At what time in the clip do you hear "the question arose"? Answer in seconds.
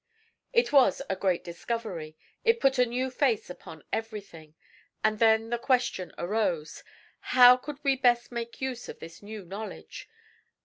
5.51-6.83